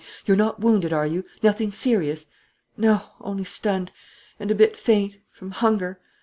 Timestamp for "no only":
2.75-3.43